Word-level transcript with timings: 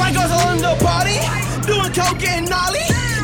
White 0.00 0.14
girls 0.14 0.32
all 0.32 0.52
in 0.56 0.62
the 0.64 0.74
party, 0.80 1.20
doing 1.66 1.92
coke 1.92 2.18
getting 2.18 2.48
gnarly. 2.48 2.80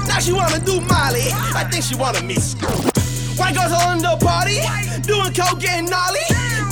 Now 0.06 0.18
she 0.20 0.32
wanna 0.32 0.60
do 0.60 0.80
Molly. 0.80 1.32
I 1.56 1.64
think 1.70 1.82
she 1.84 1.94
wanna 1.96 2.22
meet 2.22 2.44
White 3.40 3.54
girls 3.54 3.72
all 3.72 3.92
in 3.92 4.02
the 4.04 4.16
party, 4.20 4.60
doing 5.02 5.32
coke 5.32 5.58
getting 5.60 5.86
gnarly. 5.86 6.20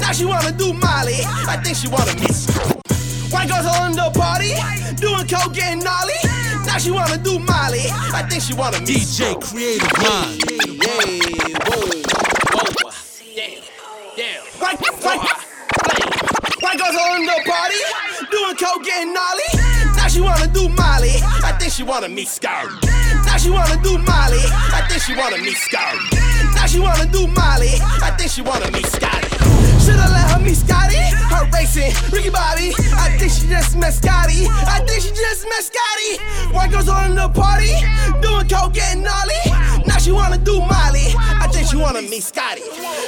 Now 0.00 0.12
she 0.12 0.24
wanna 0.24 0.52
do 0.52 0.72
Molly. 0.74 1.24
I 1.24 1.56
think 1.64 1.76
she 1.76 1.88
wanna 1.88 2.14
meet 2.20 2.36
White 3.32 3.48
girls 3.48 3.66
all 3.66 3.86
in 3.86 3.92
the 3.96 4.10
party, 4.14 4.54
doing 5.00 5.26
coke 5.26 5.54
getting 5.54 5.80
gnarly. 5.80 6.20
Now 6.66 6.78
she 6.78 6.90
wanna 6.90 7.18
do 7.18 7.38
Molly. 7.38 7.88
I 7.90 8.22
think 8.28 8.42
she 8.42 8.52
wanna 8.54 8.80
meet 8.80 9.08
DJ 9.08 9.34
Creative 9.40 9.92
Mind. 10.04 10.44
Yeah, 10.84 11.00
whoa, 11.64 11.80
whoa, 12.52 12.90
yeah, 13.34 13.48
yeah. 14.16 14.40
White, 14.60 14.80
white, 14.80 15.20
white 16.62 16.78
girls 16.78 16.96
all 16.96 17.16
in 17.16 17.26
the 17.26 17.40
party, 17.44 17.80
doing 18.30 18.56
coke 18.56 18.84
getting 18.84 19.12
gnarly. 19.12 19.33
Think 21.64 21.72
she 21.72 21.82
wanna 21.82 22.10
meet 22.10 22.28
Scar. 22.28 22.68
Now 23.24 23.38
she 23.38 23.48
wanna 23.48 23.80
do 23.82 23.96
Molly. 23.96 24.44
I 24.68 24.84
think 24.86 25.00
she 25.00 25.16
wanna 25.16 25.38
meet 25.38 25.56
Scar. 25.56 25.94
Now 26.54 26.66
she 26.66 26.78
wanna 26.78 27.06
do 27.06 27.26
Molly. 27.26 27.80
I 28.04 28.12
think 28.18 28.30
she 28.30 28.42
wanna 28.42 28.70
meet 28.70 28.84
Scotty. 28.84 29.28
Shoulda 29.80 30.04
let 30.12 30.28
her 30.32 30.40
meet 30.44 30.56
Scotty. 30.56 31.00
Her 31.32 31.48
racing, 31.56 31.92
Ricky 32.12 32.28
Bobby. 32.28 32.74
I 33.00 33.16
think 33.16 33.32
she 33.32 33.48
just 33.48 33.76
met 33.76 33.94
Scotty. 33.94 34.44
I 34.46 34.84
think 34.86 35.00
she 35.04 35.08
just 35.08 35.48
met 35.48 35.64
Scotty. 35.64 36.20
White 36.52 36.70
girls 36.70 36.90
on 36.90 37.12
in 37.12 37.16
the 37.16 37.30
party, 37.30 37.72
doing 38.20 38.46
coke 38.46 38.74
getting 38.74 39.02
gnarly. 39.02 39.40
Now 39.86 39.96
she 39.96 40.12
wanna 40.12 40.36
do 40.36 40.60
Molly. 40.60 41.13
I 42.14 42.16
think 42.16 42.26
she 42.26 42.30
wanna 42.30 42.62
meet 42.62 42.62
Scotty. 42.62 42.62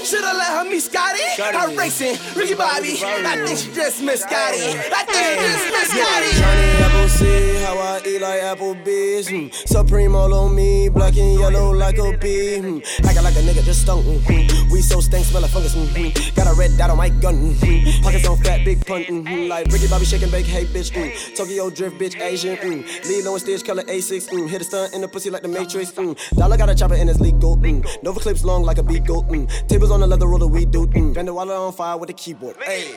Shoulda 0.05 0.33
let 0.35 0.51
her 0.51 0.65
meet 0.69 0.81
Scotty. 0.81 1.23
Her 1.39 1.77
racing, 1.79 2.17
Ricky 2.35 2.55
Bobby. 2.55 2.99
I 3.03 3.45
think 3.47 3.59
she 3.59 3.73
just 3.73 4.03
met 4.03 4.19
Scotty. 4.19 4.59
I 4.59 5.05
think 5.05 5.17
she 5.17 5.47
just 5.47 5.67
met 5.71 5.87
Scotty. 5.87 6.31
Johnny 6.35 6.67
Appleseed, 6.83 7.63
how 7.63 7.79
I 7.79 8.03
eat 8.05 8.21
like 8.21 8.41
Applebee's. 8.43 9.29
Mm. 9.29 9.55
Supreme 9.69 10.15
all 10.15 10.35
on 10.35 10.55
me, 10.55 10.89
black 10.89 11.17
and 11.17 11.39
yellow 11.39 11.73
like 11.73 11.99
a 11.99 12.17
bee. 12.19 12.59
Mm. 12.59 13.07
Acting 13.07 13.23
like 13.23 13.37
a 13.37 13.43
nigga 13.43 13.65
just 13.65 13.83
stunk. 13.83 14.05
Mm. 14.05 14.73
We 14.73 14.83
so 14.83 15.01
stink, 15.01 15.25
smell 15.25 15.43
like 15.43 15.53
fungus. 15.53 15.75
Mm. 15.77 16.35
Got 16.35 16.49
a 16.49 16.55
red 16.59 16.77
dot 16.77 16.91
on 16.91 16.97
my 16.97 17.09
gun. 17.09 17.55
Mm. 17.55 18.03
Pockets 18.03 18.27
on 18.27 18.39
fat, 18.39 18.65
big 18.65 18.85
pun. 18.85 19.05
Mm. 19.05 19.49
Like 19.49 19.67
Ricky 19.69 19.87
Bobby 19.87 20.05
shaking 20.05 20.31
bake, 20.31 20.47
hey 20.47 20.65
bitch. 20.65 20.91
Mm. 20.91 21.37
Tokyo 21.37 21.71
drift, 21.71 21.99
bitch, 21.99 22.21
Asian. 22.21 22.57
Mm. 22.57 23.09
Lilo 23.09 23.35
and 23.35 23.41
Stitch, 23.41 23.65
color 23.65 23.85
A6. 23.85 24.31
Mm. 24.31 24.49
Hit 24.49 24.63
a 24.63 24.65
stunt 24.65 24.95
in 24.95 25.01
the 25.01 25.09
pussy 25.09 25.31
like 25.31 25.43
the 25.43 25.49
Matrix. 25.49 25.93
Mm. 25.93 26.17
Dollar 26.37 26.57
got 26.57 26.71
a 26.71 26.75
chopper 26.75 26.95
in 26.95 27.07
his 27.09 27.21
legal. 27.21 27.57
Mm. 27.57 27.87
Nova 28.03 28.21
clips 28.21 28.45
long 28.45 28.63
like 28.63 28.79
a 28.79 28.83
beagle. 29.01 29.25
Mm. 29.25 29.69
Tables 29.69 29.91
on 29.91 30.01
the 30.01 30.07
leather 30.07 30.27
roller, 30.27 30.47
we 30.47 30.65
do. 30.65 30.87
Mm. 30.87 31.15
Bend 31.15 31.29
the 31.29 31.35
wallet 31.35 31.57
on 31.57 31.73
fire 31.73 31.97
with 31.97 32.11
a 32.11 32.13
keyboard. 32.13 32.57
Hey. 32.63 32.95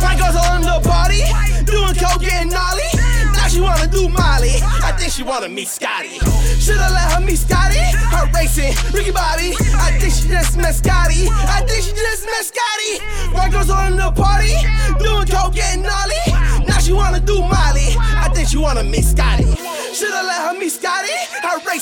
White 0.00 0.18
girls 0.18 0.34
all 0.34 0.56
in 0.56 0.62
the 0.62 0.80
party, 0.88 1.22
doing 1.64 1.94
coke 1.94 2.20
getting 2.20 2.50
gnarly. 2.50 2.82
Now 3.36 3.46
she 3.46 3.60
wanna 3.60 3.86
do 3.86 4.08
Molly. 4.08 4.58
I 4.82 4.92
think 4.98 5.12
she 5.12 5.22
wanna 5.22 5.48
meet 5.48 5.68
Scotty. 5.68 6.18
Shoulda 6.58 6.90
let 6.90 7.12
her 7.12 7.20
meet 7.20 7.38
Scotty. 7.38 7.78
Her 8.10 8.26
racing, 8.34 8.74
Ricky 8.92 9.12
Bobby. 9.12 9.54
I 9.78 9.94
think 10.00 10.12
she 10.12 10.28
just 10.28 10.56
met 10.56 10.74
Scotty. 10.74 11.28
I 11.30 11.62
think 11.66 11.84
she 11.84 11.92
just 11.94 12.26
met 12.26 12.44
Scotty. 12.50 12.92
White 13.32 13.52
girls 13.52 13.70
all 13.70 13.86
in 13.86 13.96
the 13.96 14.10
party, 14.10 14.54
doing 14.98 15.26
coke 15.26 15.54
getting 15.54 15.82
gnarly. 15.82 16.11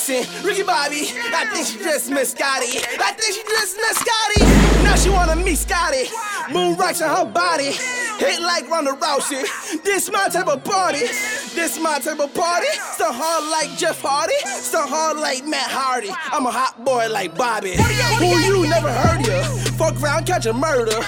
Ricky 0.09 0.63
Bobby. 0.63 1.13
I 1.31 1.45
think 1.53 1.67
she 1.67 1.77
just 1.77 2.09
met 2.09 2.25
Scotty. 2.25 2.79
I 2.99 3.13
think 3.13 3.35
she 3.35 3.43
just 3.43 3.77
met 3.77 3.95
Scotty. 3.95 4.83
Now 4.83 4.95
she 4.95 5.11
wanna 5.11 5.35
meet 5.35 5.57
Scotty. 5.57 6.09
Moon 6.51 6.75
rocks 6.75 7.03
on 7.03 7.15
her 7.15 7.31
body. 7.31 7.73
Hit 8.17 8.41
like 8.41 8.67
Ronda 8.67 8.93
Rousey. 8.93 9.43
This 9.83 10.11
my 10.11 10.27
type 10.27 10.47
of 10.47 10.63
party. 10.63 11.05
This 11.53 11.79
my 11.79 11.99
type 11.99 12.19
of 12.19 12.33
party. 12.33 12.67
So 12.97 13.11
hard 13.13 13.43
like 13.51 13.77
Jeff 13.77 14.01
Hardy. 14.01 14.33
So 14.45 14.81
hard 14.87 15.17
like 15.17 15.45
Matt 15.45 15.69
Hardy. 15.69 16.09
I'm 16.09 16.47
a 16.47 16.51
hot 16.51 16.83
boy 16.83 17.07
like 17.09 17.37
Bobby. 17.37 17.75
Who 18.17 18.39
you 18.39 18.67
never 18.67 18.91
heard 18.91 19.29
of? 19.29 19.77
Fuck 19.77 20.01
around, 20.01 20.25
catch 20.25 20.47
a 20.47 20.53
murder. 20.53 20.99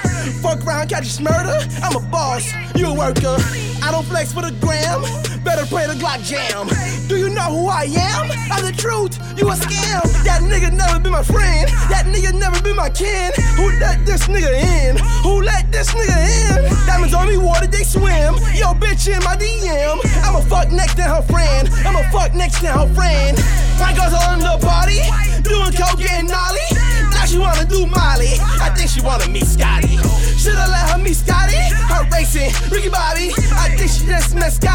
Fuck 0.44 0.64
around, 0.68 0.90
catch 0.90 1.18
a 1.18 1.24
murder. 1.24 1.58
I'm 1.82 1.96
a 1.96 2.12
boss, 2.12 2.48
you 2.76 2.88
a 2.88 2.94
worker. 2.94 3.38
I 3.82 3.90
don't 3.92 4.06
flex 4.06 4.34
for 4.34 4.44
the 4.44 4.52
gram. 4.62 5.02
Better 5.44 5.66
play 5.66 5.88
the 5.88 5.94
Glock 5.94 6.24
jam. 6.24 6.68
Do 7.08 7.18
you 7.18 7.30
know 7.30 7.52
who 7.52 7.68
I 7.68 7.84
am? 7.84 8.32
I'm 8.50 8.64
the 8.64 8.72
truth. 8.72 9.20
You 9.38 9.50
a 9.50 9.56
scam. 9.60 10.02
That 10.24 10.40
nigga 10.42 10.72
never 10.72 11.00
be 11.00 11.10
my 11.10 11.24
friend. 11.24 11.68
That 11.92 12.06
nigga 12.08 12.32
never 12.32 12.62
be 12.64 12.74
my 12.74 12.90
kin. 12.90 13.32
Who 13.60 13.72
let 13.80 14.06
this 14.06 14.28
nigga 14.28 14.56
in? 14.56 14.96
Who 15.22 15.42
let 15.44 15.70
this 15.72 15.92
nigga 15.92 16.16
in? 16.16 16.88
Diamonds 16.88 17.14
on 17.14 17.28
me, 17.28 17.38
water 17.38 17.68
they 17.68 17.84
swim. 17.84 18.40
Yo, 18.56 18.72
bitch 18.72 19.12
in 19.12 19.20
my 19.24 19.36
DM. 19.36 20.00
I'm 20.24 20.36
a 20.36 20.42
fuck 20.48 20.72
next 20.72 20.96
to 20.96 21.04
her 21.04 21.22
friend. 21.24 21.68
I'm 21.84 21.98
a 21.98 22.04
fuck 22.10 22.34
next 22.34 22.62
to 22.62 22.68
her 22.68 22.88
friend. 22.96 23.38
White 23.84 23.98
girls 24.00 24.14
all 24.16 24.34
in 24.34 24.40
the 24.40 24.56
party, 24.64 25.04
doing 25.44 25.76
coke 25.76 26.00
getting 26.00 26.32
gnarly. 26.32 26.64
Now 27.12 27.26
she 27.26 27.38
wanna 27.38 27.66
do 27.66 27.86
Molly. 27.86 28.40
I 28.64 28.72
think 28.76 28.90
she 28.90 29.02
wanna 29.02 29.28
meet 29.28 29.46
Scotty. 29.46 30.00
Shoulda 30.40 30.72
let 30.72 30.90
her 30.92 30.98
meet 30.98 31.16
Scotty. 31.16 31.60
Her 31.92 32.08
racing, 32.12 32.52
Ricky 32.72 32.90
Bobby. 32.90 33.36
I 33.52 33.76
think 33.76 33.92
she 33.92 34.06
just 34.06 34.36
met 34.36 34.54
Scotty. 34.54 34.73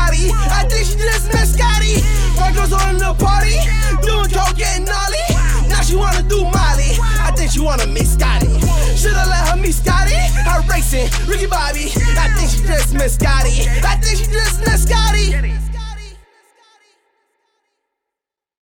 Girls 2.58 2.72
in 2.90 2.98
the 2.98 3.14
party, 3.14 3.54
doing 4.02 4.30
coke 4.30 4.56
getting 4.56 4.84
gnarly. 4.84 5.22
Now 5.68 5.82
she 5.82 5.94
wanna 5.94 6.22
do 6.22 6.42
Molly. 6.42 6.98
I 7.22 7.32
think 7.36 7.52
she 7.52 7.60
wanna 7.60 7.86
meet 7.86 8.06
Scotty. 8.06 8.50
Shoulda 8.96 9.24
let 9.30 9.48
her 9.48 9.56
meet 9.56 9.74
Scotty. 9.74 10.18
Her 10.48 10.62
racing, 10.68 11.08
Ricky 11.28 11.46
Bobby. 11.46 11.92
I 12.18 12.28
think 12.34 12.50
she 12.50 12.60
just 12.66 12.94
met 12.94 13.10
Scotty. 13.10 13.68
I 13.86 13.96
think 14.02 14.18
she 14.18 14.26
just 14.32 14.66
met 14.66 14.78
Scotty. 14.78 15.07